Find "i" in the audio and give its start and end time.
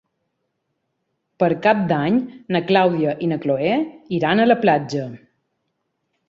3.27-3.29